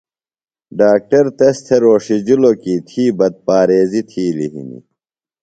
[0.79, 4.83] ڈاکٹر تس تھےۡ روݜِجِلوۡ کی تھی بد پاریزیۡ تِھیلیۡ ہِنیۡ۔